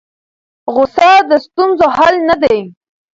[0.73, 2.59] غوسه د ستونزو حل نه دی.